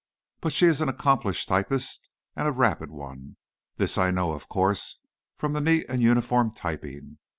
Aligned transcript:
But 0.39 0.51
she 0.51 0.65
is 0.65 0.81
an 0.81 0.89
accomplished 0.89 1.47
typist 1.47 2.09
and 2.35 2.47
a 2.47 2.51
rapid 2.51 2.89
one. 2.89 3.37
This, 3.75 3.99
I 3.99 4.09
know, 4.09 4.31
of 4.31 4.49
course, 4.49 4.97
from 5.37 5.53
the 5.53 5.61
neat 5.61 5.85
and 5.87 6.01
uniform 6.01 6.55
typing. 6.55 7.19